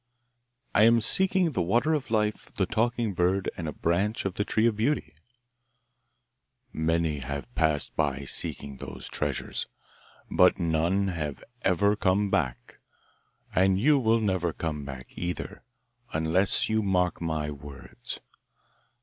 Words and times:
'I 0.73 0.83
am 0.85 0.99
seeking 1.01 1.51
the 1.51 1.61
water 1.61 1.93
of 1.93 2.09
life, 2.09 2.51
the 2.55 2.65
talking 2.65 3.13
bird, 3.13 3.51
and 3.55 3.67
a 3.67 3.71
branch 3.71 4.25
of 4.25 4.33
the 4.33 4.43
tree 4.43 4.65
of 4.65 4.75
beauty.' 4.75 5.13
'Many 6.73 7.19
have 7.19 7.53
passed 7.53 7.95
by 7.95 8.25
seeking 8.25 8.77
those 8.77 9.07
treasures, 9.07 9.67
but 10.31 10.57
none 10.57 11.09
have 11.09 11.43
ever 11.61 11.95
come 11.95 12.31
back; 12.31 12.79
and 13.53 13.79
you 13.79 13.99
will 13.99 14.19
never 14.21 14.53
come 14.53 14.83
back 14.83 15.05
either, 15.13 15.63
unless 16.13 16.67
you 16.67 16.81
mark 16.81 17.21
my 17.21 17.51
words. 17.51 18.21